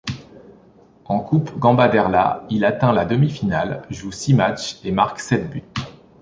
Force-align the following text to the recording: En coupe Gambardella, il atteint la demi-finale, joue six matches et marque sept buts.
En 1.05 1.19
coupe 1.19 1.59
Gambardella, 1.59 2.43
il 2.49 2.65
atteint 2.65 2.91
la 2.91 3.05
demi-finale, 3.05 3.85
joue 3.91 4.11
six 4.11 4.33
matches 4.33 4.77
et 4.83 4.91
marque 4.91 5.19
sept 5.19 5.47
buts. 5.51 5.61